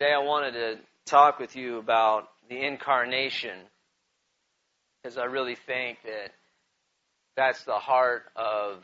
Today 0.00 0.12
I 0.12 0.24
wanted 0.24 0.54
to 0.54 0.78
talk 1.06 1.38
with 1.38 1.54
you 1.54 1.78
about 1.78 2.28
the 2.48 2.60
incarnation 2.60 3.56
because 5.00 5.16
I 5.16 5.26
really 5.26 5.54
think 5.54 5.98
that 6.02 6.32
that's 7.36 7.62
the 7.62 7.78
heart 7.78 8.24
of 8.34 8.82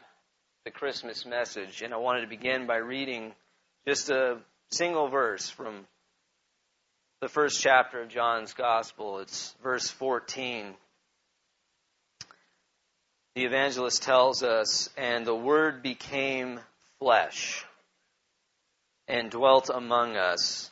the 0.65 0.71
Christmas 0.71 1.27
message. 1.27 1.83
And 1.83 1.93
I 1.93 1.97
wanted 1.97 2.21
to 2.21 2.27
begin 2.29 2.69
by 2.69 2.77
reading 2.77 3.33
just 3.89 4.09
a 4.11 4.39
single 4.71 5.09
verse 5.09 5.51
from 5.51 5.85
the 7.21 7.29
first 7.29 7.61
chapter 7.61 8.03
of 8.03 8.09
John's 8.09 8.53
Gospel. 8.53 9.19
It's 9.19 9.57
verse 9.65 9.89
14. 9.89 10.75
The 13.35 13.45
evangelist 13.47 14.05
tells 14.05 14.45
us, 14.45 14.91
And 14.97 15.27
the 15.27 15.35
Word 15.35 15.83
became 15.83 16.61
flesh 17.01 17.65
and 19.09 19.29
dwelt 19.29 19.71
among 19.75 20.17
us 20.17 20.71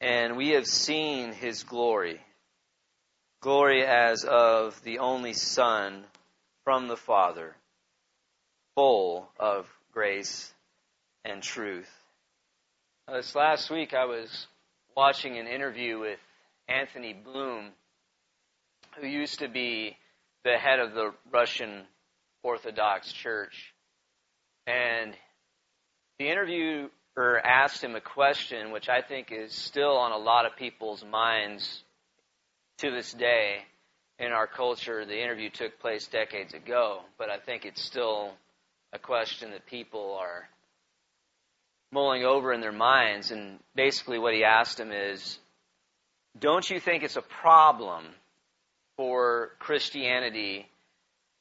and 0.00 0.36
we 0.36 0.50
have 0.50 0.66
seen 0.66 1.32
his 1.32 1.62
glory. 1.62 2.20
Glory 3.40 3.84
as 3.84 4.24
of 4.24 4.82
the 4.82 4.98
only 4.98 5.32
Son 5.32 6.04
from 6.64 6.88
the 6.88 6.96
Father, 6.96 7.54
full 8.74 9.30
of 9.38 9.68
grace 9.92 10.52
and 11.24 11.42
truth. 11.42 11.90
Uh, 13.08 13.16
this 13.16 13.34
last 13.34 13.70
week 13.70 13.94
I 13.94 14.04
was 14.06 14.46
watching 14.96 15.38
an 15.38 15.46
interview 15.46 15.98
with 15.98 16.18
Anthony 16.68 17.12
Bloom, 17.12 17.70
who 18.98 19.06
used 19.06 19.38
to 19.40 19.48
be 19.48 19.96
the 20.44 20.56
head 20.58 20.80
of 20.80 20.94
the 20.94 21.12
Russian 21.32 21.82
Orthodox 22.42 23.12
Church. 23.12 23.72
And 24.66 25.14
the 26.18 26.28
interview 26.28 26.88
or 27.16 27.38
asked 27.38 27.82
him 27.82 27.94
a 27.94 28.00
question 28.00 28.70
which 28.70 28.88
I 28.88 29.00
think 29.00 29.32
is 29.32 29.52
still 29.52 29.96
on 29.96 30.12
a 30.12 30.18
lot 30.18 30.44
of 30.44 30.56
people's 30.56 31.04
minds 31.04 31.82
to 32.78 32.90
this 32.90 33.12
day 33.12 33.64
in 34.18 34.32
our 34.32 34.46
culture. 34.46 35.04
The 35.04 35.22
interview 35.22 35.50
took 35.50 35.78
place 35.80 36.06
decades 36.06 36.54
ago, 36.54 37.00
but 37.18 37.30
I 37.30 37.38
think 37.38 37.64
it's 37.64 37.82
still 37.82 38.32
a 38.92 38.98
question 38.98 39.50
that 39.52 39.66
people 39.66 40.16
are 40.20 40.48
mulling 41.90 42.24
over 42.24 42.52
in 42.52 42.60
their 42.60 42.72
minds. 42.72 43.30
And 43.30 43.58
basically, 43.74 44.18
what 44.18 44.34
he 44.34 44.44
asked 44.44 44.78
him 44.78 44.92
is 44.92 45.38
Don't 46.38 46.68
you 46.68 46.80
think 46.80 47.02
it's 47.02 47.16
a 47.16 47.22
problem 47.22 48.04
for 48.96 49.52
Christianity 49.58 50.66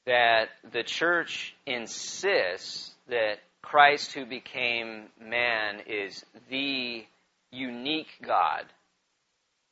that 0.05 0.49
the 0.71 0.83
church 0.83 1.55
insists 1.65 2.91
that 3.07 3.39
Christ 3.65 4.13
who 4.13 4.25
became 4.25 5.07
man 5.19 5.81
is 5.87 6.23
the 6.49 7.03
unique 7.51 8.11
God 8.25 8.65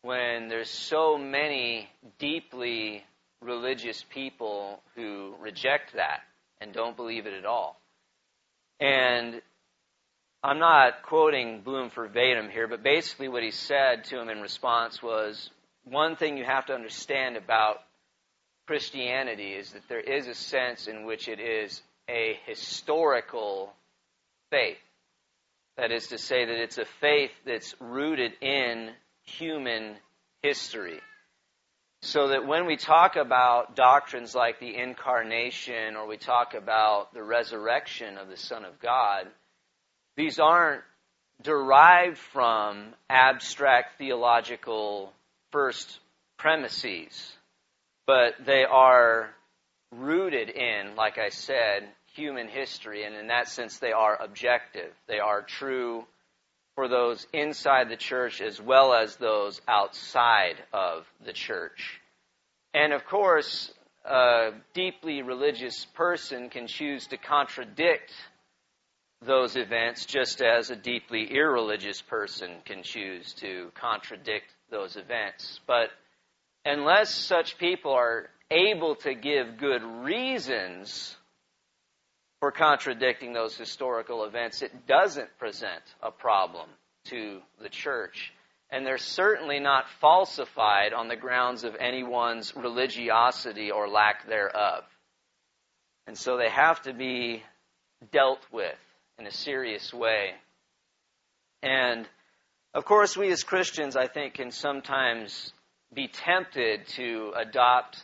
when 0.02 0.50
there's 0.50 0.70
so 0.70 1.18
many 1.18 1.88
deeply 2.20 3.06
religious 3.42 4.04
people 4.10 4.82
who 4.96 5.36
reject 5.40 5.94
that 5.96 6.22
and 6.60 6.74
don't 6.74 6.98
believe 6.98 7.28
it 7.28 7.34
at 7.34 7.46
all. 7.46 7.80
And 8.80 9.42
I'm 10.44 10.60
not 10.60 11.04
quoting 11.04 11.62
Bloom 11.62 11.90
verbatim 11.90 12.50
here, 12.50 12.68
but 12.68 12.84
basically 12.84 13.30
what 13.30 13.44
he 13.44 13.52
said 13.52 14.06
to 14.06 14.20
him 14.20 14.28
in 14.28 14.42
response 14.42 15.02
was 15.02 15.50
one 15.86 16.16
thing 16.16 16.38
you 16.38 16.46
have 16.46 16.66
to 16.66 16.74
understand 16.74 17.38
about 17.38 17.78
Christianity 18.66 19.54
is 19.54 19.72
that 19.72 19.88
there 19.88 20.00
is 20.00 20.28
a 20.28 20.36
sense 20.36 20.88
in 20.88 21.06
which 21.06 21.28
it 21.28 21.40
is 21.40 21.82
a 22.10 22.38
historical 22.46 23.74
faith. 24.54 24.78
That 25.78 25.92
is 25.92 26.08
to 26.10 26.20
say, 26.20 26.46
that 26.46 26.62
it's 26.62 26.78
a 26.78 26.86
faith 27.02 27.32
that's 27.44 27.74
rooted 27.80 28.34
in 28.40 28.92
human 29.24 29.96
history. 30.44 31.00
So 32.04 32.28
that 32.28 32.46
when 32.46 32.68
we 32.68 32.78
talk 32.78 33.16
about 33.16 33.76
doctrines 33.76 34.36
like 34.36 34.60
the 34.60 34.76
incarnation 34.78 35.96
or 35.96 36.06
we 36.06 36.18
talk 36.18 36.54
about 36.54 37.16
the 37.16 37.24
resurrection 37.24 38.20
of 38.20 38.28
the 38.30 38.38
Son 38.38 38.64
of 38.64 38.80
God, 38.80 39.26
these 40.18 40.38
aren't 40.38 40.84
derived 41.42 42.20
from 42.20 42.94
abstract 43.10 43.98
theological 43.98 45.12
first 45.52 45.98
premises, 46.38 47.34
but 48.06 48.36
they 48.46 48.66
are 48.66 49.34
rooted 49.92 50.50
in, 50.50 50.96
like 50.96 51.18
I 51.18 51.30
said, 51.30 51.88
human 52.14 52.48
history, 52.48 53.04
and 53.04 53.16
in 53.16 53.28
that 53.28 53.48
sense, 53.48 53.80
they 53.80 53.92
are 53.92 54.18
objective. 54.22 54.94
They 55.08 55.20
are 55.20 55.42
true 55.42 56.06
for 56.76 56.88
those 56.88 57.28
inside 57.34 57.90
the 57.90 57.98
church 57.98 58.42
as 58.42 58.62
well 58.62 58.94
as 58.94 59.16
those 59.18 59.62
outside 59.68 60.56
of 60.72 61.06
the 61.26 61.34
church. 61.34 62.00
And 62.74 62.94
of 62.94 63.06
course, 63.06 63.72
a 64.06 64.52
deeply 64.74 65.22
religious 65.22 65.86
person 65.94 66.50
can 66.50 66.68
choose 66.68 67.08
to 67.08 67.18
contradict 67.18 68.12
those 69.22 69.56
events 69.56 70.06
just 70.06 70.42
as 70.42 70.70
a 70.70 70.76
deeply 70.76 71.34
irreligious 71.34 72.02
person 72.02 72.52
can 72.66 72.84
choose 72.84 73.34
to 73.36 73.72
contradict 73.76 74.48
those 74.70 74.98
events. 74.98 75.60
But 75.66 75.90
unless 76.66 77.14
such 77.14 77.58
people 77.58 77.92
are 77.92 78.30
able 78.52 78.96
to 78.96 79.14
give 79.14 79.58
good 79.58 79.84
reasons 79.84 81.16
for 82.44 82.52
contradicting 82.52 83.32
those 83.32 83.56
historical 83.56 84.26
events, 84.26 84.62
it 84.62 84.86
doesn't 84.86 85.30
present 85.40 85.82
a 86.02 86.12
problem 86.12 86.68
to 87.06 87.40
the 87.62 87.70
church. 87.70 88.34
And 88.70 88.86
they're 88.86 88.98
certainly 88.98 89.62
not 89.62 89.86
falsified 90.02 90.92
on 90.92 91.08
the 91.08 91.16
grounds 91.16 91.64
of 91.64 91.78
anyone's 91.80 92.54
religiosity 92.54 93.72
or 93.72 93.88
lack 93.88 94.28
thereof. 94.28 94.84
And 96.06 96.18
so 96.18 96.36
they 96.36 96.50
have 96.50 96.82
to 96.82 96.92
be 96.92 97.44
dealt 98.12 98.46
with 98.52 98.76
in 99.18 99.26
a 99.26 99.32
serious 99.32 99.94
way. 99.94 100.32
And 101.62 102.06
of 102.74 102.84
course, 102.84 103.16
we 103.16 103.32
as 103.32 103.44
Christians, 103.44 103.96
I 103.96 104.08
think, 104.08 104.34
can 104.34 104.52
sometimes 104.52 105.54
be 105.94 106.10
tempted 106.10 106.88
to 106.98 107.32
adopt 107.38 108.04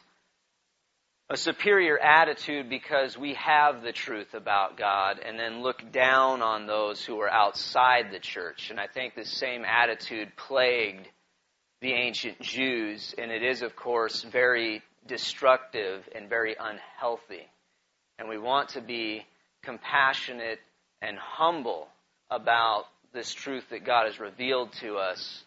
a 1.31 1.38
superior 1.38 2.00
attitude 2.00 2.69
because 2.69 3.16
we 3.16 3.35
have 3.35 3.84
the 3.84 3.91
truth 3.91 4.34
about 4.34 4.78
God 4.78 5.19
and 5.23 5.38
then 5.38 5.62
look 5.62 5.91
down 5.91 6.41
on 6.41 6.66
those 6.66 7.06
who 7.06 7.19
are 7.19 7.29
outside 7.29 8.07
the 8.12 8.19
church. 8.19 8.72
And 8.72 8.79
I 8.79 8.88
think 8.88 9.13
the 9.13 9.25
same 9.25 9.63
attitude 9.63 10.35
plagued 10.35 11.07
the 11.81 11.94
ancient 11.94 12.41
Jews, 12.41 13.13
and 13.18 13.31
it 13.31 13.44
is, 13.44 13.62
of 13.62 13.75
course, 13.75 14.23
very 14.23 14.81
destructive 15.07 16.03
and 16.16 16.28
very 16.28 16.56
unhealthy. 16.59 17.47
And 18.18 18.28
we 18.28 18.39
want 18.39 18.69
to 18.69 18.81
be 18.81 19.23
compassionate 19.63 20.59
and 21.00 21.18
humble 21.18 21.88
about 22.31 22.85
this 23.13 23.31
truth 23.34 23.66
that 23.69 23.85
God 23.85 24.07
has 24.07 24.19
revealed 24.19 24.73
to 24.81 24.97
us, 24.97 25.44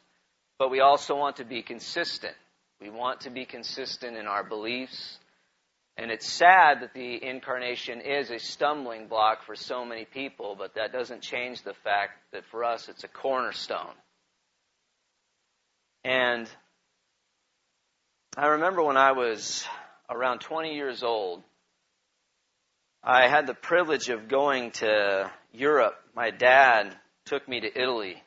but 0.60 0.70
we 0.70 0.80
also 0.80 1.16
want 1.16 1.36
to 1.36 1.44
be 1.44 1.62
consistent. 1.62 2.34
We 2.80 2.88
want 2.88 3.22
to 3.22 3.30
be 3.30 3.44
consistent 3.44 4.16
in 4.16 4.26
our 4.26 4.44
beliefs 4.44 5.18
and 5.96 6.10
it's 6.10 6.26
sad 6.26 6.80
that 6.80 6.94
the 6.94 7.22
incarnation 7.22 8.00
is 8.00 8.30
a 8.30 8.38
stumbling 8.38 9.08
block 9.08 9.44
for 9.44 9.54
so 9.54 9.84
many 9.84 10.04
people, 10.06 10.56
but 10.56 10.74
that 10.74 10.92
doesn't 10.92 11.20
change 11.22 11.62
the 11.62 11.74
fact 11.84 12.12
that 12.32 12.44
for 12.50 12.64
us 12.64 12.88
it's 12.88 13.04
a 13.04 13.08
cornerstone. 13.08 13.94
And 16.04 16.48
I 18.36 18.46
remember 18.46 18.82
when 18.82 18.96
I 18.96 19.12
was 19.12 19.64
around 20.08 20.40
20 20.40 20.74
years 20.74 21.02
old, 21.02 21.42
I 23.04 23.28
had 23.28 23.46
the 23.46 23.54
privilege 23.54 24.08
of 24.08 24.28
going 24.28 24.70
to 24.72 25.30
Europe. 25.52 25.96
My 26.16 26.30
dad 26.30 26.96
took 27.26 27.46
me 27.46 27.60
to 27.60 27.80
Italy 27.80 28.22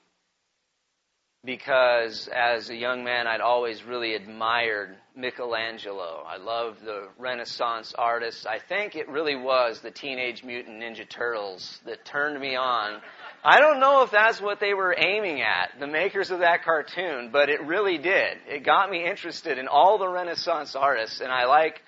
because 1.45 2.27
as 2.33 2.69
a 2.69 2.75
young 2.75 3.03
man, 3.03 3.27
I'd 3.27 3.42
always 3.42 3.83
really 3.83 4.15
admired 4.15 4.95
Michelangelo. 5.15 6.24
I 6.27 6.38
loved 6.38 6.83
the 6.83 7.07
Renaissance 7.18 7.94
artists. 7.97 8.45
I 8.45 8.59
think 8.59 8.95
it 8.95 9.07
really 9.07 9.36
was 9.36 9.80
the 9.80 9.92
Teenage 9.92 10.44
Mutant 10.44 10.81
Ninja 10.81 11.07
Turtles 11.07 11.80
that 11.86 12.03
turned 12.06 12.39
me 12.39 12.56
on. 12.56 13.00
I 13.44 13.59
don't 13.59 13.80
know 13.80 14.01
if 14.01 14.12
that's 14.12 14.42
what 14.42 14.59
they 14.59 14.74
were 14.74 14.95
aiming 14.97 15.42
at, 15.42 15.80
the 15.80 15.88
makers 15.88 16.31
of 16.31 16.39
that 16.39 16.63
cartoon, 16.63 17.30
but 17.31 17.50
it 17.50 17.63
really 17.63 18.00
did. 18.00 18.38
It 18.47 18.65
got 18.65 18.89
me 18.89 19.07
interested 19.07 19.59
in 19.59 19.68
all 19.68 20.00
the 20.00 20.07
Renaissance 20.07 20.75
artists, 20.75 21.21
and 21.21 21.31
I 21.31 21.45
like 21.45 21.81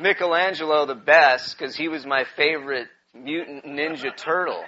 Michelangelo 0.00 0.86
the 0.86 0.94
best 0.94 1.58
because 1.58 1.74
he 1.74 1.88
was 1.88 2.06
my 2.06 2.24
favorite 2.36 2.86
mutant 3.12 3.64
ninja 3.64 4.16
turtle. 4.16 4.62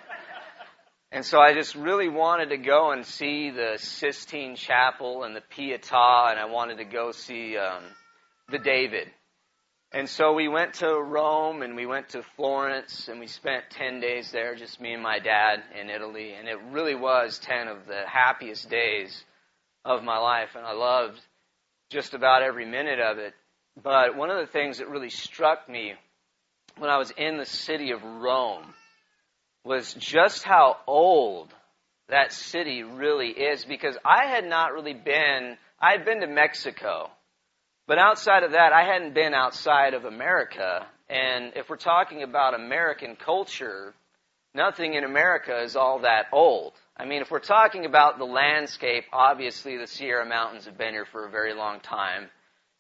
And 1.14 1.26
so 1.26 1.38
I 1.38 1.52
just 1.52 1.74
really 1.74 2.08
wanted 2.08 2.48
to 2.48 2.56
go 2.56 2.90
and 2.90 3.04
see 3.04 3.50
the 3.50 3.74
Sistine 3.76 4.56
Chapel 4.56 5.24
and 5.24 5.36
the 5.36 5.42
Pietà, 5.42 6.30
and 6.30 6.40
I 6.40 6.46
wanted 6.46 6.78
to 6.78 6.86
go 6.86 7.12
see 7.12 7.58
um, 7.58 7.82
the 8.48 8.58
David. 8.58 9.08
And 9.92 10.08
so 10.08 10.32
we 10.32 10.48
went 10.48 10.72
to 10.76 10.88
Rome 10.88 11.60
and 11.60 11.76
we 11.76 11.84
went 11.84 12.08
to 12.10 12.22
Florence 12.36 13.08
and 13.08 13.20
we 13.20 13.26
spent 13.26 13.64
10 13.72 14.00
days 14.00 14.32
there, 14.32 14.54
just 14.54 14.80
me 14.80 14.94
and 14.94 15.02
my 15.02 15.18
dad 15.18 15.62
in 15.78 15.90
Italy. 15.90 16.32
And 16.32 16.48
it 16.48 16.56
really 16.70 16.94
was 16.94 17.38
10 17.40 17.68
of 17.68 17.86
the 17.86 18.04
happiest 18.06 18.70
days 18.70 19.22
of 19.84 20.02
my 20.02 20.16
life. 20.16 20.54
And 20.56 20.64
I 20.64 20.72
loved 20.72 21.20
just 21.90 22.14
about 22.14 22.42
every 22.42 22.64
minute 22.64 23.00
of 23.00 23.18
it. 23.18 23.34
But 23.82 24.16
one 24.16 24.30
of 24.30 24.38
the 24.38 24.50
things 24.50 24.78
that 24.78 24.88
really 24.88 25.10
struck 25.10 25.68
me 25.68 25.92
when 26.78 26.88
I 26.88 26.96
was 26.96 27.10
in 27.10 27.36
the 27.36 27.44
city 27.44 27.90
of 27.90 28.02
Rome 28.02 28.72
was 29.64 29.94
just 29.94 30.42
how 30.42 30.78
old 30.86 31.52
that 32.08 32.32
city 32.32 32.82
really 32.82 33.28
is 33.28 33.64
because 33.64 33.96
I 34.04 34.26
had 34.26 34.44
not 34.44 34.72
really 34.72 34.94
been, 34.94 35.56
I 35.80 35.92
had 35.92 36.04
been 36.04 36.20
to 36.20 36.26
Mexico 36.26 37.10
but 37.86 37.98
outside 37.98 38.44
of 38.44 38.52
that, 38.52 38.72
I 38.72 38.84
hadn't 38.84 39.14
been 39.14 39.34
outside 39.34 39.94
of 39.94 40.04
America. 40.04 40.86
And 41.08 41.52
if 41.56 41.68
we're 41.68 41.76
talking 41.76 42.22
about 42.22 42.54
American 42.54 43.16
culture, 43.16 43.92
nothing 44.54 44.94
in 44.94 45.04
America 45.04 45.62
is 45.62 45.74
all 45.74 46.00
that 46.00 46.26
old. 46.32 46.74
I 46.96 47.04
mean, 47.04 47.22
if 47.22 47.30
we're 47.30 47.40
talking 47.40 47.84
about 47.84 48.18
the 48.18 48.24
landscape, 48.24 49.04
obviously 49.12 49.76
the 49.76 49.86
Sierra 49.86 50.24
Mountains 50.24 50.66
have 50.66 50.78
been 50.78 50.94
here 50.94 51.06
for 51.10 51.26
a 51.26 51.30
very 51.30 51.54
long 51.54 51.80
time. 51.80 52.30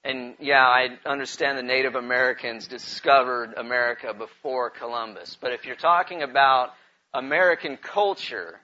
And 0.04 0.34
yeah, 0.40 0.66
I 0.66 0.88
understand 1.06 1.58
the 1.58 1.62
Native 1.62 1.94
Americans 1.94 2.66
discovered 2.66 3.54
America 3.56 4.12
before 4.12 4.70
Columbus. 4.70 5.36
But 5.40 5.52
if 5.52 5.64
you're 5.64 5.76
talking 5.76 6.22
about 6.22 6.70
American 7.14 7.76
culture, 7.76 8.58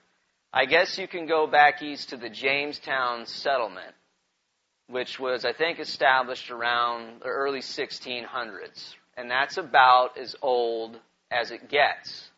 I 0.51 0.65
guess 0.65 0.97
you 0.97 1.07
can 1.07 1.27
go 1.27 1.47
back 1.47 1.81
east 1.81 2.09
to 2.09 2.17
the 2.17 2.29
Jamestown 2.29 3.25
settlement 3.25 3.93
which 4.89 5.19
was, 5.19 5.45
I 5.45 5.53
think, 5.53 5.79
established 5.79 6.49
around 6.49 7.21
the 7.21 7.27
early 7.27 7.59
1600s. 7.59 8.95
And 9.15 9.29
that's 9.29 9.57
about 9.57 10.17
as 10.17 10.35
old 10.41 10.97
as 11.29 11.51
it 11.51 11.69
gets. 11.69 12.29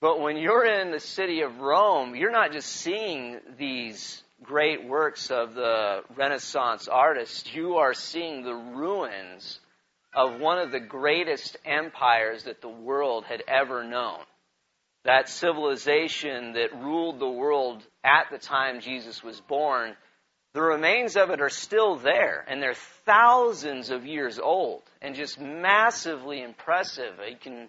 But 0.00 0.20
when 0.20 0.36
you're 0.36 0.66
in 0.66 0.90
the 0.90 1.00
city 1.00 1.40
of 1.40 1.60
Rome, 1.60 2.14
you're 2.14 2.30
not 2.30 2.52
just 2.52 2.68
seeing 2.68 3.40
these 3.58 4.22
great 4.42 4.86
works 4.86 5.30
of 5.30 5.54
the 5.54 6.02
Renaissance 6.16 6.88
artists, 6.88 7.52
you 7.54 7.76
are 7.76 7.94
seeing 7.94 8.42
the 8.42 8.54
ruins 8.54 9.60
of 10.14 10.40
one 10.40 10.58
of 10.58 10.70
the 10.70 10.80
greatest 10.80 11.56
empires 11.64 12.44
that 12.44 12.60
the 12.60 12.68
world 12.68 13.24
had 13.24 13.42
ever 13.48 13.84
known. 13.84 14.20
That 15.04 15.28
civilization 15.28 16.54
that 16.54 16.74
ruled 16.74 17.20
the 17.20 17.28
world 17.28 17.82
at 18.02 18.26
the 18.30 18.38
time 18.38 18.80
Jesus 18.80 19.22
was 19.22 19.40
born 19.40 19.94
the 20.56 20.62
remains 20.62 21.18
of 21.18 21.28
it 21.28 21.42
are 21.42 21.50
still 21.50 21.96
there, 21.96 22.42
and 22.48 22.62
they're 22.62 22.72
thousands 23.04 23.90
of 23.90 24.06
years 24.06 24.38
old 24.38 24.84
and 25.02 25.14
just 25.14 25.38
massively 25.38 26.42
impressive. 26.42 27.20
You 27.28 27.36
can 27.38 27.68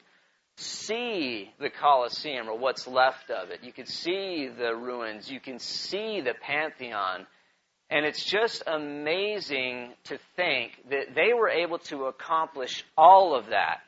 see 0.58 1.52
the 1.60 1.70
Colosseum 1.70 2.50
or 2.50 2.58
what's 2.58 2.88
left 2.88 3.30
of 3.30 3.52
it. 3.52 3.64
You 3.64 3.72
can 3.72 3.86
see 3.86 4.48
the 4.48 4.76
ruins. 4.76 5.30
You 5.30 5.40
can 5.40 5.60
see 5.60 6.22
the 6.22 6.34
Pantheon. 6.34 7.28
And 7.90 8.06
it's 8.06 8.24
just 8.24 8.64
amazing 8.68 9.94
to 10.06 10.18
think 10.36 10.72
that 10.90 11.16
they 11.16 11.34
were 11.34 11.50
able 11.50 11.80
to 11.80 12.06
accomplish 12.06 12.84
all 12.98 13.36
of 13.36 13.48
that, 13.48 13.80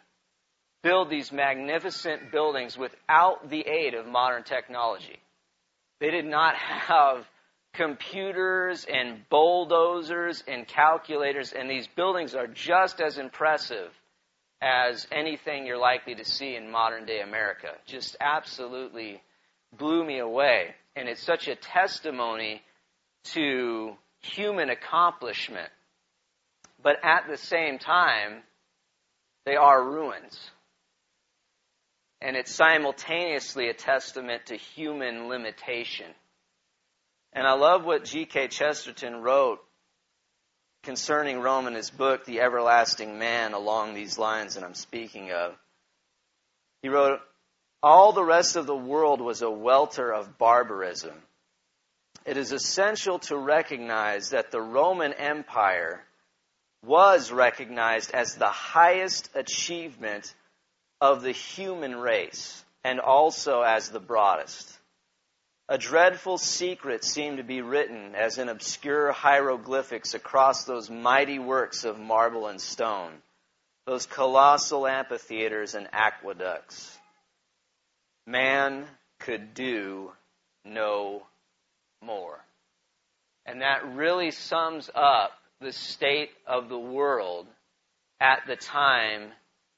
build 0.83 1.09
these 1.09 1.31
magnificent 1.31 2.31
buildings 2.31 2.77
without 2.77 3.49
the 3.49 3.67
aid 3.67 3.95
of 3.95 4.05
modern 4.05 4.43
technology. 4.43 5.19
They 5.99 6.11
did 6.11 6.25
not 6.25 6.55
have 6.55 7.25
computers 7.73 8.85
and 8.91 9.27
bulldozers 9.29 10.43
and 10.47 10.67
calculators, 10.67 11.51
and 11.51 11.69
these 11.69 11.87
buildings 11.87 12.35
are 12.35 12.47
just 12.47 13.01
as 13.01 13.17
impressive 13.17 13.91
as 14.61 15.07
anything 15.11 15.65
you're 15.65 15.77
likely 15.77 16.15
to 16.15 16.25
see 16.25 16.55
in 16.55 16.69
modern 16.69 17.05
day 17.05 17.21
America. 17.21 17.69
Just 17.85 18.17
absolutely 18.19 19.21
blew 19.77 20.03
me 20.03 20.19
away. 20.19 20.75
And 20.95 21.07
it's 21.07 21.23
such 21.23 21.47
a 21.47 21.55
testimony 21.55 22.61
to 23.33 23.93
human 24.21 24.69
accomplishment. 24.69 25.69
But 26.81 26.97
at 27.03 27.27
the 27.29 27.37
same 27.37 27.79
time, 27.79 28.43
they 29.45 29.55
are 29.55 29.83
ruins. 29.83 30.39
And 32.21 32.35
it's 32.35 32.53
simultaneously 32.53 33.69
a 33.69 33.73
testament 33.73 34.47
to 34.47 34.55
human 34.55 35.29
limitation. 35.29 36.07
And 37.31 37.47
I 37.47 37.53
love 37.53 37.85
what 37.85 38.03
G.K. 38.05 38.49
Chesterton 38.49 39.21
wrote 39.21 39.59
concerning 40.83 41.39
Rome 41.39 41.67
in 41.67 41.73
his 41.73 41.89
book, 41.89 42.25
The 42.25 42.41
Everlasting 42.41 43.19
Man, 43.19 43.53
along 43.53 43.93
these 43.93 44.17
lines 44.17 44.55
that 44.55 44.63
I'm 44.63 44.75
speaking 44.75 45.31
of. 45.31 45.55
He 46.81 46.89
wrote, 46.89 47.19
All 47.83 48.11
the 48.11 48.23
rest 48.23 48.55
of 48.55 48.65
the 48.65 48.75
world 48.75 49.21
was 49.21 49.41
a 49.41 49.49
welter 49.49 50.11
of 50.11 50.37
barbarism. 50.37 51.15
It 52.25 52.37
is 52.37 52.51
essential 52.51 53.19
to 53.19 53.37
recognize 53.37 54.29
that 54.29 54.51
the 54.51 54.61
Roman 54.61 55.13
Empire 55.13 56.03
was 56.85 57.31
recognized 57.31 58.11
as 58.11 58.35
the 58.35 58.47
highest 58.47 59.29
achievement 59.35 60.33
of 61.01 61.21
the 61.21 61.31
human 61.31 61.95
race 61.95 62.63
and 62.83 62.99
also 62.99 63.61
as 63.61 63.89
the 63.89 63.99
broadest. 63.99 64.78
A 65.71 65.77
dreadful 65.77 66.39
secret 66.39 67.03
seemed 67.03 67.37
to 67.37 67.43
be 67.43 67.61
written 67.61 68.15
as 68.15 68.39
in 68.39 68.49
obscure 68.49 69.11
hieroglyphics 69.11 70.15
across 70.15 70.63
those 70.63 70.89
mighty 70.89 71.37
works 71.37 71.83
of 71.83 71.99
marble 71.99 72.47
and 72.47 72.59
stone, 72.59 73.11
those 73.85 74.07
colossal 74.07 74.87
amphitheaters 74.87 75.75
and 75.75 75.87
aqueducts. 75.93 76.97
Man 78.25 78.87
could 79.19 79.53
do 79.53 80.11
no 80.65 81.27
more. 82.01 82.43
And 83.45 83.61
that 83.61 83.93
really 83.93 84.31
sums 84.31 84.89
up 84.95 85.33
the 85.61 85.71
state 85.71 86.31
of 86.47 86.69
the 86.69 86.79
world 86.79 87.45
at 88.19 88.39
the 88.47 88.55
time 88.55 89.33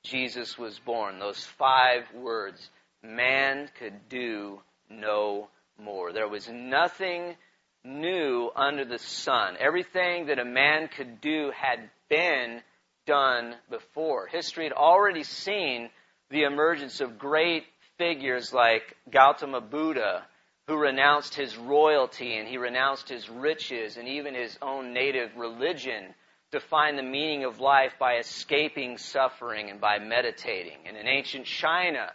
Jesus 0.06 0.58
was 0.58 0.80
born. 0.80 1.20
Those 1.20 1.44
five 1.44 2.04
words 2.14 2.70
man 3.04 3.70
could 3.78 4.08
do 4.08 4.62
no 4.90 5.50
more. 5.82 6.14
There 6.14 6.28
was 6.28 6.48
nothing 6.50 7.36
new 7.84 8.50
under 8.56 8.86
the 8.86 9.00
sun. 9.00 9.56
Everything 9.60 10.28
that 10.28 10.40
a 10.40 10.46
man 10.46 10.88
could 10.88 11.22
do 11.22 11.52
had 11.56 11.90
been 12.10 12.62
done 13.06 13.56
before. 13.70 14.28
History 14.28 14.66
had 14.66 14.74
already 14.74 15.24
seen 15.24 15.90
the 16.30 16.44
emergence 16.44 17.02
of 17.02 17.18
great 17.18 17.64
figures 17.98 18.54
like 18.54 18.96
Gautama 19.10 19.62
Buddha, 19.62 20.24
who 20.68 20.78
renounced 20.78 21.36
his 21.36 21.58
royalty 21.58 22.38
and 22.38 22.48
he 22.48 22.58
renounced 22.58 23.10
his 23.10 23.30
riches 23.30 23.98
and 23.98 24.08
even 24.08 24.34
his 24.36 24.58
own 24.62 24.94
native 24.94 25.36
religion 25.36 26.14
to 26.52 26.60
find 26.60 26.98
the 26.98 27.04
meaning 27.04 27.46
of 27.46 27.60
life 27.60 27.94
by 28.00 28.18
escaping 28.18 28.98
suffering 28.98 29.70
and 29.70 29.82
by 29.82 30.00
meditating. 30.00 30.80
And 30.86 30.98
in 30.98 31.08
ancient 31.08 31.46
China, 31.46 32.12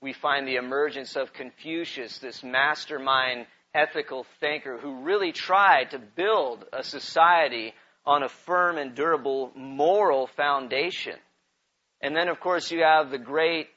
we 0.00 0.12
find 0.12 0.46
the 0.46 0.56
emergence 0.56 1.16
of 1.16 1.32
Confucius, 1.32 2.18
this 2.18 2.42
mastermind 2.42 3.46
ethical 3.74 4.24
thinker 4.40 4.78
who 4.78 5.02
really 5.02 5.32
tried 5.32 5.90
to 5.90 5.98
build 5.98 6.64
a 6.72 6.82
society 6.82 7.74
on 8.04 8.22
a 8.22 8.28
firm 8.28 8.78
and 8.78 8.94
durable 8.94 9.52
moral 9.54 10.26
foundation. 10.28 11.16
And 12.00 12.14
then, 12.14 12.28
of 12.28 12.40
course, 12.40 12.70
you 12.70 12.82
have 12.82 13.10
the 13.10 13.18
great 13.18 13.68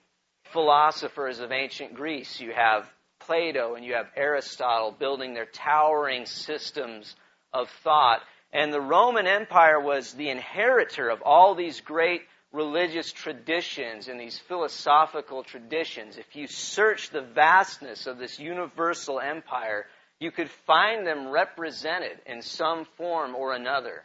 philosophers 0.54 1.40
of 1.40 1.52
ancient 1.52 1.96
Greece. 1.96 2.40
You 2.40 2.52
have 2.54 2.86
Plato 3.20 3.76
and 3.76 3.86
you 3.86 3.94
have 3.94 4.08
Aristotle 4.16 4.92
building 4.92 5.34
their 5.34 5.46
towering 5.46 6.26
systems 6.26 7.16
of 7.54 7.70
thought. 7.84 8.22
And 8.52 8.74
the 8.74 8.82
Roman 8.82 9.28
Empire 9.28 9.80
was 9.80 10.14
the 10.14 10.30
inheritor 10.30 11.10
of 11.10 11.22
all 11.22 11.56
these 11.56 11.82
great 11.82 12.22
religious 12.52 13.12
traditions 13.12 14.08
and 14.08 14.20
these 14.20 14.38
philosophical 14.38 15.44
traditions, 15.44 16.18
if 16.18 16.36
you 16.36 16.48
search 16.48 17.10
the 17.10 17.22
vastness 17.22 18.08
of 18.08 18.18
this 18.18 18.40
universal 18.40 19.20
empire, 19.20 19.86
you 20.20 20.32
could 20.32 20.50
find 20.66 21.06
them 21.06 21.30
represented 21.30 22.20
in 22.26 22.42
some 22.42 22.86
form 22.98 23.36
or 23.36 23.54
another. 23.54 24.04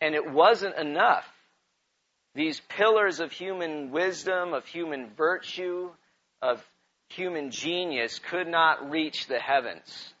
And 0.00 0.14
it 0.14 0.30
wasn't 0.30 0.76
enough. 0.76 1.26
These 2.34 2.60
pillars 2.68 3.20
of 3.20 3.32
human 3.32 3.90
wisdom, 3.90 4.52
of 4.52 4.66
human 4.66 5.10
virtue, 5.16 5.90
of 6.42 6.62
human 7.08 7.50
genius 7.50 8.18
could 8.18 8.46
not 8.46 8.90
reach 8.90 9.26
the 9.26 9.38
heavens. 9.38 10.12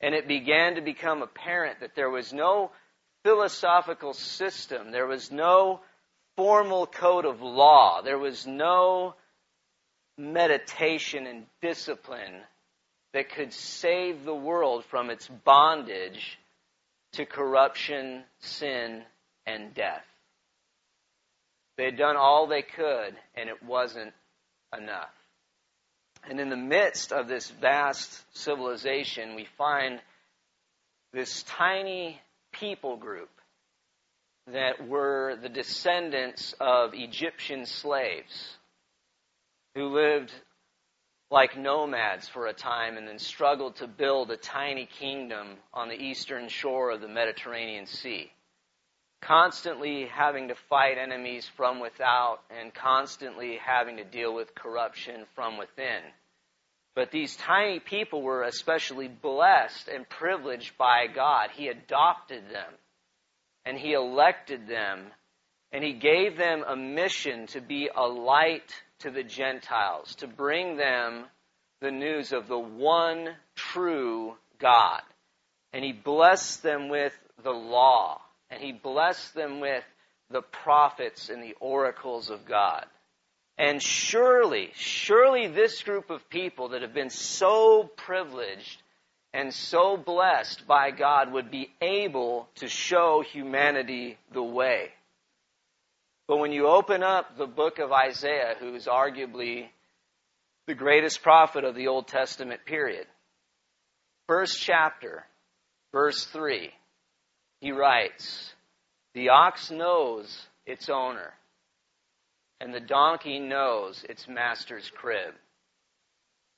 And 0.00 0.14
it 0.14 0.28
began 0.28 0.76
to 0.76 0.80
become 0.80 1.22
apparent 1.22 1.80
that 1.80 1.94
there 1.94 2.10
was 2.10 2.32
no 2.32 2.70
philosophical 3.24 4.12
system, 4.12 4.92
there 4.92 5.06
was 5.06 5.32
no 5.32 5.80
formal 6.36 6.86
code 6.86 7.24
of 7.24 7.40
law. 7.42 8.02
There 8.02 8.18
was 8.18 8.46
no 8.46 9.14
meditation 10.18 11.26
and 11.26 11.46
discipline 11.60 12.40
that 13.12 13.30
could 13.30 13.52
save 13.52 14.24
the 14.24 14.34
world 14.34 14.84
from 14.84 15.10
its 15.10 15.28
bondage 15.28 16.38
to 17.12 17.24
corruption, 17.24 18.24
sin, 18.40 19.02
and 19.46 19.74
death. 19.74 20.04
They 21.76 21.84
had 21.84 21.96
done 21.96 22.16
all 22.16 22.46
they 22.46 22.62
could, 22.62 23.14
and 23.34 23.48
it 23.48 23.62
wasn't 23.62 24.12
enough. 24.76 25.12
And 26.28 26.40
in 26.40 26.50
the 26.50 26.56
midst 26.56 27.12
of 27.12 27.28
this 27.28 27.50
vast 27.50 28.22
civilization, 28.36 29.36
we 29.36 29.46
find 29.56 30.00
this 31.12 31.42
tiny 31.44 32.20
people 32.52 32.96
group 32.96 33.30
that 34.52 34.86
were 34.86 35.36
the 35.42 35.48
descendants 35.48 36.54
of 36.60 36.94
Egyptian 36.94 37.66
slaves 37.66 38.56
who 39.74 39.88
lived 39.88 40.32
like 41.30 41.58
nomads 41.58 42.28
for 42.28 42.46
a 42.46 42.52
time 42.52 42.96
and 42.96 43.08
then 43.08 43.18
struggled 43.18 43.76
to 43.76 43.88
build 43.88 44.30
a 44.30 44.36
tiny 44.36 44.88
kingdom 45.00 45.48
on 45.74 45.88
the 45.88 46.00
eastern 46.00 46.48
shore 46.48 46.92
of 46.92 47.00
the 47.00 47.08
Mediterranean 47.08 47.86
Sea. 47.86 48.30
Constantly 49.20 50.06
having 50.06 50.48
to 50.48 50.54
fight 50.68 50.98
enemies 50.98 51.50
from 51.56 51.80
without 51.80 52.38
and 52.48 52.72
constantly 52.72 53.56
having 53.56 53.96
to 53.96 54.04
deal 54.04 54.32
with 54.32 54.54
corruption 54.54 55.24
from 55.34 55.58
within. 55.58 56.02
But 56.94 57.10
these 57.10 57.36
tiny 57.36 57.80
people 57.80 58.22
were 58.22 58.44
especially 58.44 59.08
blessed 59.08 59.88
and 59.88 60.08
privileged 60.08 60.78
by 60.78 61.08
God. 61.12 61.50
He 61.52 61.68
adopted 61.68 62.44
them 62.50 62.72
and 63.66 63.76
He 63.76 63.92
elected 63.92 64.66
them 64.66 65.08
and 65.72 65.84
He 65.84 65.92
gave 65.92 66.38
them 66.38 66.64
a 66.66 66.76
mission 66.76 67.48
to 67.48 67.60
be 67.60 67.90
a 67.94 68.06
light 68.06 68.72
to 69.00 69.10
the 69.10 69.24
Gentiles, 69.24 70.14
to 70.16 70.26
bring 70.26 70.76
them 70.76 71.24
the 71.82 71.90
news 71.90 72.32
of 72.32 72.48
the 72.48 72.58
one 72.58 73.28
true 73.54 74.36
God. 74.58 75.02
And 75.74 75.84
He 75.84 75.92
blessed 75.92 76.62
them 76.62 76.88
with 76.88 77.12
the 77.42 77.50
law 77.50 78.22
and 78.48 78.62
He 78.62 78.72
blessed 78.72 79.34
them 79.34 79.60
with 79.60 79.84
the 80.30 80.42
prophets 80.42 81.28
and 81.28 81.42
the 81.42 81.56
oracles 81.60 82.30
of 82.30 82.46
God. 82.46 82.86
And 83.58 83.82
surely, 83.82 84.70
surely 84.74 85.48
this 85.48 85.82
group 85.82 86.10
of 86.10 86.28
people 86.28 86.68
that 86.68 86.82
have 86.82 86.92
been 86.94 87.10
so 87.10 87.84
privileged 87.96 88.82
and 89.36 89.52
so 89.52 89.98
blessed 89.98 90.66
by 90.66 90.90
God 90.90 91.30
would 91.30 91.50
be 91.50 91.68
able 91.82 92.48
to 92.54 92.68
show 92.68 93.22
humanity 93.22 94.16
the 94.32 94.42
way. 94.42 94.88
But 96.26 96.38
when 96.38 96.52
you 96.52 96.66
open 96.66 97.02
up 97.02 97.36
the 97.36 97.46
book 97.46 97.78
of 97.78 97.92
Isaiah, 97.92 98.54
who 98.58 98.74
is 98.74 98.86
arguably 98.86 99.66
the 100.66 100.74
greatest 100.74 101.22
prophet 101.22 101.64
of 101.64 101.74
the 101.74 101.88
Old 101.88 102.08
Testament 102.08 102.64
period, 102.64 103.06
first 104.26 104.58
chapter, 104.58 105.26
verse 105.92 106.24
3, 106.24 106.70
he 107.60 107.72
writes, 107.72 108.54
The 109.12 109.28
ox 109.28 109.70
knows 109.70 110.46
its 110.64 110.88
owner 110.88 111.34
and 112.58 112.72
the 112.72 112.80
donkey 112.80 113.38
knows 113.38 114.02
its 114.08 114.26
master's 114.26 114.90
crib. 114.96 115.34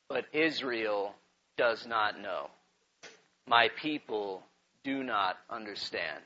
But 0.09 0.27
Israel 0.33 1.17
does 1.57 1.85
not 1.85 2.21
know. 2.21 2.51
My 3.49 3.69
people 3.81 4.43
do 4.85 5.03
not 5.03 5.37
understand. 5.49 6.23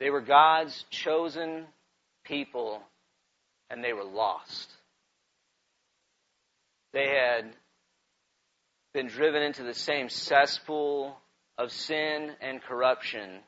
They 0.00 0.10
were 0.10 0.20
God's 0.20 0.84
chosen 0.90 1.64
people, 2.24 2.82
and 3.70 3.82
they 3.82 3.94
were 3.94 4.04
lost. 4.04 4.70
They 6.92 7.08
had 7.08 7.46
been 8.92 9.06
driven 9.06 9.42
into 9.42 9.62
the 9.62 9.74
same 9.74 10.10
cesspool 10.10 11.16
of 11.56 11.72
sin 11.72 12.32
and 12.40 12.62
corruption 12.62 13.40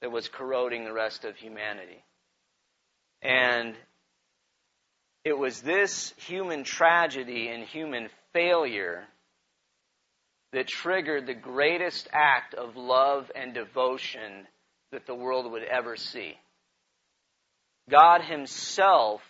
that 0.00 0.12
was 0.12 0.28
corroding 0.28 0.84
the 0.84 0.92
rest 0.92 1.24
of 1.24 1.36
humanity. 1.36 2.04
And 3.22 3.74
it 5.24 5.36
was 5.36 5.62
this 5.62 6.14
human 6.18 6.62
tragedy 6.62 7.48
and 7.48 7.64
human 7.64 8.08
failure 8.32 9.04
that 10.56 10.66
triggered 10.66 11.26
the 11.26 11.34
greatest 11.34 12.08
act 12.14 12.54
of 12.54 12.78
love 12.78 13.30
and 13.34 13.52
devotion 13.52 14.48
that 14.90 15.06
the 15.06 15.14
world 15.14 15.52
would 15.52 15.62
ever 15.62 15.96
see. 15.96 16.32
God 17.90 18.22
Himself 18.22 19.20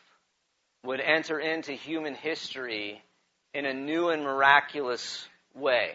would 0.84 1.00
enter 1.00 1.40
into 1.40 1.72
human 1.72 2.14
history 2.14 3.02
in 3.52 3.66
a 3.66 3.74
new 3.74 4.10
and 4.10 4.22
miraculous 4.22 5.26
way. 5.52 5.94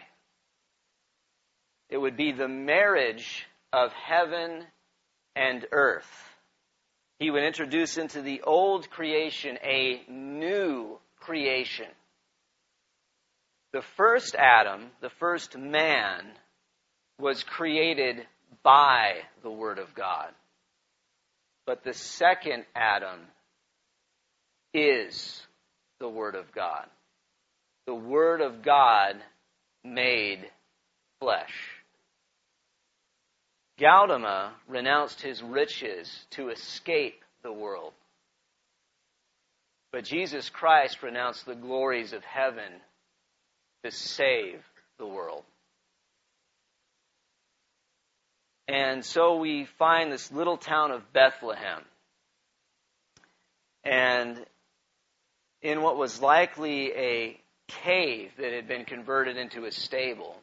It 1.88 1.96
would 1.96 2.18
be 2.18 2.32
the 2.32 2.48
marriage 2.48 3.46
of 3.72 3.90
heaven 3.94 4.66
and 5.34 5.66
earth 5.72 6.28
he 7.22 7.30
would 7.30 7.44
introduce 7.44 7.98
into 7.98 8.20
the 8.20 8.42
old 8.42 8.90
creation 8.90 9.56
a 9.62 10.02
new 10.08 10.98
creation. 11.20 11.86
The 13.72 13.82
first 13.96 14.34
Adam, 14.34 14.90
the 15.00 15.10
first 15.18 15.56
man, 15.56 16.26
was 17.18 17.42
created 17.42 18.26
by 18.62 19.14
the 19.42 19.50
Word 19.50 19.78
of 19.78 19.94
God. 19.94 20.28
But 21.66 21.84
the 21.84 21.94
second 21.94 22.64
Adam 22.74 23.20
is 24.74 25.40
the 26.00 26.08
Word 26.08 26.34
of 26.34 26.52
God. 26.52 26.86
The 27.86 27.94
Word 27.94 28.40
of 28.40 28.62
God 28.62 29.16
made 29.84 30.50
flesh. 31.20 31.54
Gautama 33.78 34.52
renounced 34.68 35.22
his 35.22 35.42
riches 35.42 36.26
to 36.30 36.50
escape 36.50 37.24
the 37.42 37.52
world. 37.52 37.94
But 39.92 40.04
Jesus 40.04 40.48
Christ 40.50 41.02
renounced 41.02 41.46
the 41.46 41.54
glories 41.54 42.12
of 42.12 42.22
heaven 42.24 42.72
to 43.84 43.90
save 43.90 44.62
the 44.98 45.06
world. 45.06 45.44
And 48.68 49.04
so 49.04 49.36
we 49.36 49.66
find 49.78 50.12
this 50.12 50.30
little 50.30 50.56
town 50.56 50.92
of 50.92 51.12
Bethlehem. 51.12 51.82
And 53.84 54.38
in 55.60 55.82
what 55.82 55.96
was 55.96 56.22
likely 56.22 56.92
a 56.92 57.40
cave 57.68 58.30
that 58.38 58.52
had 58.52 58.68
been 58.68 58.84
converted 58.84 59.36
into 59.36 59.64
a 59.64 59.72
stable, 59.72 60.36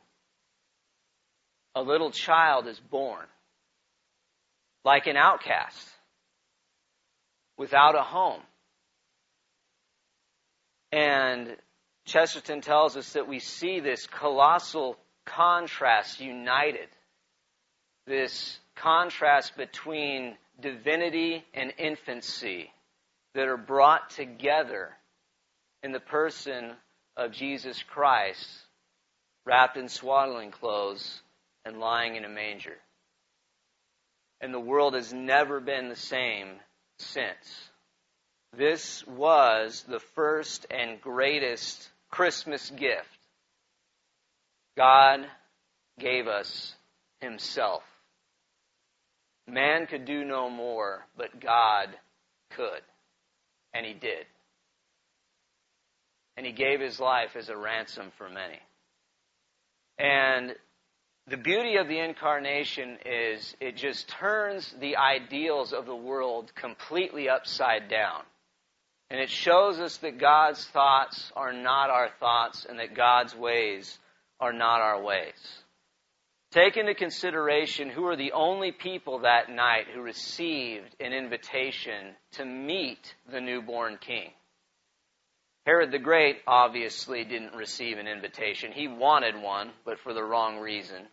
a 1.75 1.81
little 1.81 2.11
child 2.11 2.67
is 2.67 2.79
born, 2.79 3.25
like 4.83 5.07
an 5.07 5.15
outcast, 5.15 5.89
without 7.57 7.95
a 7.95 8.01
home. 8.01 8.41
And 10.91 11.55
Chesterton 12.09 12.61
tells 12.61 12.97
us 12.97 13.13
that 13.13 13.27
we 13.27 13.37
see 13.37 13.79
this 13.79 14.07
colossal 14.07 14.97
contrast 15.25 16.19
united, 16.19 16.87
this 18.07 18.57
contrast 18.75 19.55
between 19.55 20.35
divinity 20.59 21.45
and 21.53 21.71
infancy 21.77 22.71
that 23.35 23.47
are 23.47 23.57
brought 23.57 24.09
together 24.09 24.89
in 25.83 25.91
the 25.91 25.99
person 25.99 26.71
of 27.15 27.31
Jesus 27.31 27.83
Christ, 27.83 28.49
wrapped 29.45 29.77
in 29.77 29.87
swaddling 29.87 30.49
clothes 30.49 31.21
and 31.63 31.79
lying 31.79 32.15
in 32.15 32.25
a 32.25 32.29
manger. 32.29 32.77
And 34.41 34.51
the 34.51 34.59
world 34.59 34.95
has 34.95 35.13
never 35.13 35.59
been 35.59 35.89
the 35.89 35.95
same 35.95 36.55
since. 36.97 37.69
This 38.57 39.05
was 39.05 39.85
the 39.87 39.99
first 39.99 40.65
and 40.71 40.99
greatest 40.99 41.87
Christmas 42.09 42.69
gift. 42.71 43.07
God 44.77 45.25
gave 45.99 46.27
us 46.27 46.75
Himself. 47.19 47.83
Man 49.47 49.87
could 49.87 50.05
do 50.05 50.23
no 50.23 50.49
more, 50.49 51.05
but 51.17 51.39
God 51.39 51.89
could. 52.51 52.81
And 53.73 53.85
He 53.85 53.93
did. 53.93 54.25
And 56.37 56.45
He 56.45 56.51
gave 56.51 56.79
His 56.79 56.99
life 56.99 57.35
as 57.35 57.49
a 57.49 57.57
ransom 57.57 58.11
for 58.17 58.29
many. 58.29 58.59
And 59.97 60.55
the 61.27 61.37
beauty 61.37 61.75
of 61.75 61.87
the 61.87 61.99
incarnation 61.99 62.97
is 63.05 63.55
it 63.59 63.75
just 63.75 64.07
turns 64.07 64.73
the 64.79 64.95
ideals 64.95 65.73
of 65.73 65.85
the 65.85 65.95
world 65.95 66.51
completely 66.55 67.29
upside 67.29 67.89
down. 67.89 68.21
And 69.09 69.19
it 69.19 69.29
shows 69.29 69.79
us 69.79 69.97
that 69.97 70.19
God's 70.19 70.63
thoughts 70.67 71.31
are 71.35 71.53
not 71.53 71.89
our 71.89 72.09
thoughts 72.19 72.65
and 72.69 72.79
that 72.79 72.95
God's 72.95 73.35
ways 73.35 73.97
are 74.39 74.53
not 74.53 74.81
our 74.81 75.01
ways. 75.01 75.63
Take 76.51 76.77
into 76.77 76.95
consideration 76.95 77.89
who 77.89 78.05
are 78.05 78.15
the 78.15 78.31
only 78.31 78.71
people 78.71 79.19
that 79.19 79.49
night 79.49 79.85
who 79.93 80.01
received 80.01 80.95
an 80.99 81.13
invitation 81.13 82.15
to 82.33 82.45
meet 82.45 83.13
the 83.31 83.41
newborn 83.41 83.97
king. 83.99 84.31
Herod 85.65 85.91
the 85.91 85.99
Great 85.99 86.37
obviously 86.47 87.23
didn't 87.23 87.53
receive 87.53 87.99
an 87.99 88.07
invitation. 88.07 88.71
He 88.71 88.87
wanted 88.87 89.39
one, 89.39 89.71
but 89.85 89.99
for 89.99 90.13
the 90.13 90.23
wrong 90.23 90.57
reason. 90.57 91.07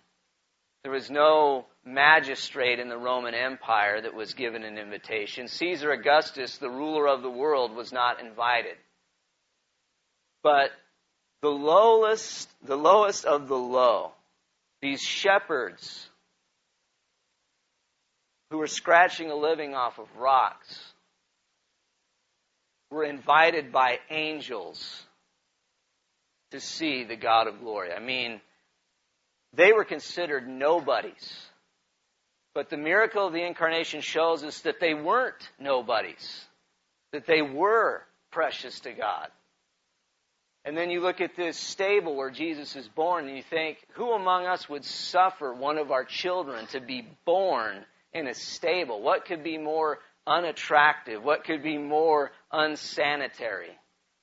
There 0.83 0.93
was 0.93 1.11
no 1.11 1.67
magistrate 1.87 2.81
in 2.81 2.89
the 2.89 2.99
Roman 2.99 3.33
Empire 3.33 4.01
that 4.01 4.15
was 4.15 4.35
given 4.35 4.65
an 4.65 4.77
invitation. 4.77 5.47
Caesar 5.47 5.93
Augustus, 5.93 6.59
the 6.59 6.69
ruler 6.69 7.07
of 7.07 7.23
the 7.23 7.31
world, 7.31 7.75
was 7.75 7.93
not 7.93 8.21
invited. 8.21 8.77
But 10.43 10.73
the 11.43 11.49
lowest, 11.49 12.51
the 12.65 12.77
lowest 12.77 13.25
of 13.25 13.47
the 13.47 13.57
low, 13.57 14.11
these 14.83 15.01
shepherds 15.01 16.09
who 18.51 18.59
were 18.59 18.67
scratching 18.67 19.31
a 19.31 19.37
living 19.37 19.75
off 19.75 19.99
of 19.99 20.09
rocks, 20.17 20.93
were 22.91 23.05
invited 23.05 23.73
by 23.73 23.99
angels 24.11 25.03
to 26.53 26.61
see 26.61 27.05
the 27.05 27.17
God 27.17 27.49
of 27.49 27.61
glory. 27.61 27.93
I 27.93 27.99
mean, 27.99 28.41
they 29.53 29.73
were 29.73 29.85
considered 29.85 30.49
nobodies. 30.49 31.47
But 32.57 32.71
the 32.71 32.79
miracle 32.79 33.27
of 33.27 33.35
the 33.35 33.47
incarnation 33.47 34.01
shows 34.01 34.43
us 34.43 34.61
that 34.61 34.81
they 34.81 34.95
weren't 34.95 35.51
nobodies, 35.61 36.43
that 37.13 37.27
they 37.27 37.43
were 37.43 38.03
precious 38.31 38.81
to 38.81 38.95
God. 38.95 39.29
And 40.65 40.75
then 40.75 40.89
you 40.89 41.03
look 41.03 41.21
at 41.21 41.37
this 41.37 41.59
stable 41.59 42.17
where 42.17 42.31
Jesus 42.31 42.75
is 42.75 42.89
born 42.89 43.29
and 43.29 43.37
you 43.37 43.43
think, 43.43 43.77
who 43.91 44.11
among 44.13 44.47
us 44.47 44.71
would 44.71 44.87
suffer 44.87 45.53
one 45.53 45.77
of 45.77 45.91
our 45.91 46.07
children 46.07 46.67
to 46.69 46.81
be 46.81 47.07
born 47.27 47.85
in 48.15 48.27
a 48.27 48.33
stable? 48.33 49.03
What 49.03 49.27
could 49.27 49.45
be 49.45 49.59
more 49.59 49.99
unattractive? 50.27 51.23
What 51.23 51.45
could 51.45 51.63
be 51.63 51.77
more 51.77 52.33
unsanitary? 52.51 53.77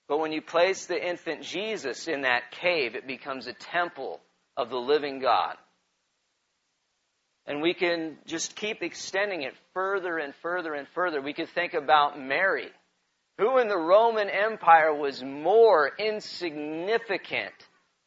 But 0.07 0.17
when 0.17 0.31
you 0.31 0.41
place 0.41 0.87
the 0.87 1.07
infant 1.07 1.43
Jesus 1.43 2.07
in 2.07 2.21
that 2.21 2.49
cave, 2.49 2.95
it 2.95 3.05
becomes 3.05 3.45
a 3.45 3.53
temple 3.53 4.21
of 4.57 4.71
the 4.71 4.79
living 4.79 5.19
God. 5.19 5.55
And 7.45 7.61
we 7.61 7.73
can 7.73 8.17
just 8.25 8.55
keep 8.55 8.81
extending 8.81 9.41
it 9.41 9.53
further 9.73 10.17
and 10.17 10.33
further 10.41 10.73
and 10.73 10.87
further. 10.89 11.21
We 11.21 11.33
could 11.33 11.49
think 11.49 11.73
about 11.73 12.19
Mary, 12.19 12.69
who 13.37 13.57
in 13.57 13.67
the 13.67 13.77
Roman 13.77 14.29
Empire 14.29 14.93
was 14.93 15.21
more 15.21 15.91
insignificant 15.99 17.53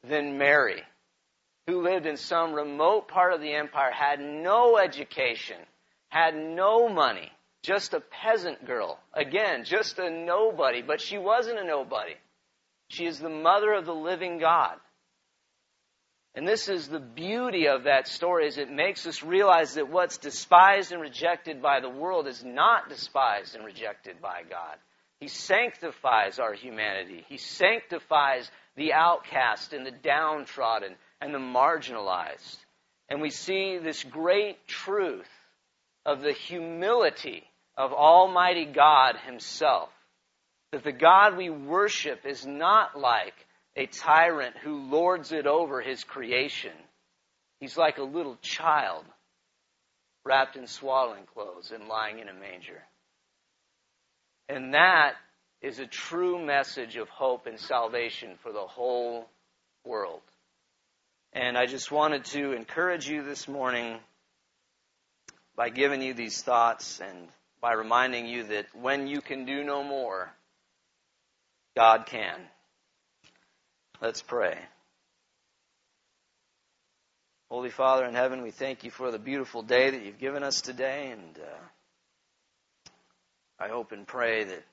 than 0.08 0.38
Mary, 0.38 0.82
who 1.66 1.82
lived 1.82 2.06
in 2.06 2.16
some 2.16 2.54
remote 2.54 3.08
part 3.08 3.34
of 3.34 3.40
the 3.40 3.52
empire, 3.52 3.90
had 3.90 4.20
no 4.20 4.78
education, 4.78 5.58
had 6.08 6.34
no 6.34 6.88
money, 6.88 7.30
just 7.62 7.92
a 7.92 8.00
peasant 8.00 8.64
girl. 8.64 8.98
Again, 9.12 9.64
just 9.64 9.98
a 9.98 10.08
nobody, 10.08 10.80
but 10.80 11.00
she 11.00 11.18
wasn't 11.18 11.58
a 11.58 11.64
nobody. 11.64 12.14
She 12.88 13.04
is 13.04 13.18
the 13.18 13.28
mother 13.28 13.72
of 13.72 13.84
the 13.84 13.94
living 13.94 14.38
God. 14.38 14.76
And 16.36 16.46
this 16.46 16.68
is 16.68 16.86
the 16.86 17.00
beauty 17.00 17.66
of 17.66 17.84
that 17.84 18.06
story 18.06 18.46
is 18.46 18.58
it 18.58 18.70
makes 18.70 19.06
us 19.06 19.22
realize 19.22 19.74
that 19.74 19.88
what's 19.88 20.18
despised 20.18 20.92
and 20.92 21.00
rejected 21.00 21.62
by 21.62 21.80
the 21.80 21.88
world 21.88 22.26
is 22.26 22.44
not 22.44 22.90
despised 22.90 23.54
and 23.54 23.64
rejected 23.64 24.20
by 24.20 24.42
God. 24.48 24.76
He 25.18 25.28
sanctifies 25.28 26.38
our 26.38 26.52
humanity. 26.52 27.24
He 27.26 27.38
sanctifies 27.38 28.50
the 28.76 28.92
outcast 28.92 29.72
and 29.72 29.86
the 29.86 29.90
downtrodden 29.90 30.96
and 31.22 31.32
the 31.32 31.38
marginalized. 31.38 32.58
And 33.08 33.22
we 33.22 33.30
see 33.30 33.78
this 33.78 34.04
great 34.04 34.66
truth 34.68 35.30
of 36.04 36.20
the 36.20 36.34
humility 36.34 37.44
of 37.78 37.94
Almighty 37.94 38.66
God 38.66 39.16
Himself. 39.24 39.88
That 40.72 40.84
the 40.84 40.92
God 40.92 41.38
we 41.38 41.48
worship 41.48 42.26
is 42.26 42.44
not 42.44 42.98
like 42.98 43.45
a 43.76 43.86
tyrant 43.86 44.56
who 44.62 44.88
lords 44.90 45.32
it 45.32 45.46
over 45.46 45.80
his 45.80 46.02
creation. 46.02 46.72
He's 47.60 47.76
like 47.76 47.98
a 47.98 48.02
little 48.02 48.36
child 48.40 49.04
wrapped 50.24 50.56
in 50.56 50.66
swaddling 50.66 51.24
clothes 51.34 51.70
and 51.72 51.88
lying 51.88 52.18
in 52.18 52.28
a 52.28 52.32
manger. 52.32 52.82
And 54.48 54.74
that 54.74 55.14
is 55.60 55.78
a 55.78 55.86
true 55.86 56.44
message 56.44 56.96
of 56.96 57.08
hope 57.08 57.46
and 57.46 57.58
salvation 57.58 58.30
for 58.42 58.52
the 58.52 58.60
whole 58.60 59.28
world. 59.84 60.20
And 61.32 61.56
I 61.56 61.66
just 61.66 61.92
wanted 61.92 62.24
to 62.26 62.52
encourage 62.52 63.08
you 63.08 63.22
this 63.22 63.46
morning 63.46 63.98
by 65.54 65.68
giving 65.70 66.02
you 66.02 66.14
these 66.14 66.42
thoughts 66.42 67.00
and 67.00 67.28
by 67.60 67.72
reminding 67.72 68.26
you 68.26 68.44
that 68.44 68.66
when 68.74 69.06
you 69.06 69.20
can 69.20 69.44
do 69.44 69.64
no 69.64 69.82
more, 69.82 70.30
God 71.76 72.06
can. 72.06 72.38
Let's 74.00 74.20
pray. 74.20 74.58
Holy 77.50 77.70
Father 77.70 78.04
in 78.04 78.14
heaven, 78.14 78.42
we 78.42 78.50
thank 78.50 78.84
you 78.84 78.90
for 78.90 79.10
the 79.10 79.18
beautiful 79.18 79.62
day 79.62 79.88
that 79.88 80.02
you've 80.04 80.18
given 80.18 80.42
us 80.42 80.60
today, 80.60 81.12
and 81.12 81.38
uh, 81.38 82.92
I 83.58 83.68
hope 83.68 83.92
and 83.92 84.06
pray 84.06 84.44
that 84.44 84.64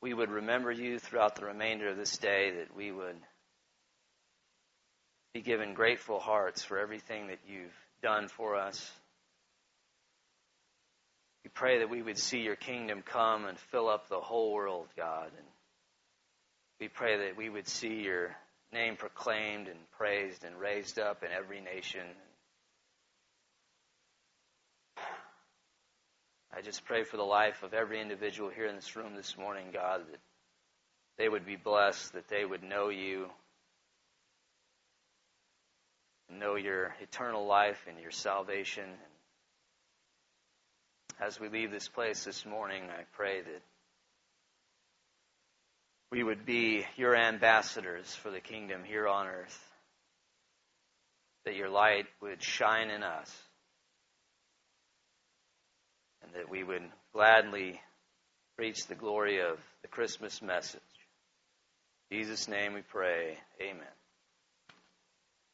we 0.00 0.14
would 0.14 0.30
remember 0.30 0.70
you 0.70 1.00
throughout 1.00 1.34
the 1.34 1.46
remainder 1.46 1.88
of 1.88 1.96
this 1.96 2.18
day, 2.18 2.52
that 2.58 2.76
we 2.76 2.92
would 2.92 3.16
be 5.34 5.40
given 5.40 5.74
grateful 5.74 6.20
hearts 6.20 6.62
for 6.62 6.78
everything 6.78 7.26
that 7.28 7.40
you've 7.48 7.74
done 8.00 8.28
for 8.28 8.54
us. 8.54 8.92
We 11.48 11.52
pray 11.54 11.78
that 11.78 11.88
we 11.88 12.02
would 12.02 12.18
see 12.18 12.40
your 12.40 12.56
kingdom 12.56 13.00
come 13.02 13.46
and 13.46 13.58
fill 13.58 13.88
up 13.88 14.10
the 14.10 14.20
whole 14.20 14.52
world, 14.52 14.86
God. 14.98 15.30
And 15.34 15.46
we 16.78 16.88
pray 16.88 17.16
that 17.16 17.38
we 17.38 17.48
would 17.48 17.66
see 17.66 18.02
your 18.02 18.36
name 18.70 18.96
proclaimed 18.96 19.66
and 19.66 19.78
praised 19.92 20.44
and 20.44 20.60
raised 20.60 20.98
up 20.98 21.22
in 21.22 21.30
every 21.32 21.62
nation. 21.62 22.02
I 26.54 26.60
just 26.60 26.84
pray 26.84 27.04
for 27.04 27.16
the 27.16 27.22
life 27.22 27.62
of 27.62 27.72
every 27.72 27.98
individual 27.98 28.50
here 28.50 28.66
in 28.66 28.76
this 28.76 28.94
room 28.94 29.14
this 29.16 29.34
morning, 29.38 29.68
God, 29.72 30.02
that 30.10 30.20
they 31.16 31.30
would 31.30 31.46
be 31.46 31.56
blessed, 31.56 32.12
that 32.12 32.28
they 32.28 32.44
would 32.44 32.62
know 32.62 32.90
you, 32.90 33.30
know 36.30 36.56
your 36.56 36.94
eternal 37.00 37.46
life 37.46 37.86
and 37.88 37.98
your 37.98 38.10
salvation. 38.10 38.90
As 41.20 41.40
we 41.40 41.48
leave 41.48 41.72
this 41.72 41.88
place 41.88 42.22
this 42.22 42.46
morning, 42.46 42.84
I 42.84 43.02
pray 43.16 43.40
that 43.40 43.62
we 46.12 46.22
would 46.22 46.46
be 46.46 46.86
your 46.96 47.16
ambassadors 47.16 48.14
for 48.14 48.30
the 48.30 48.40
kingdom 48.40 48.84
here 48.84 49.08
on 49.08 49.26
earth, 49.26 49.58
that 51.44 51.56
your 51.56 51.70
light 51.70 52.06
would 52.22 52.40
shine 52.40 52.90
in 52.90 53.02
us, 53.02 53.36
and 56.22 56.32
that 56.34 56.48
we 56.48 56.62
would 56.62 56.84
gladly 57.12 57.80
preach 58.56 58.86
the 58.86 58.94
glory 58.94 59.40
of 59.40 59.58
the 59.82 59.88
Christmas 59.88 60.40
message. 60.40 60.80
In 62.12 62.18
Jesus' 62.18 62.46
name 62.46 62.74
we 62.74 62.82
pray. 62.82 63.38
Amen. 63.60 63.97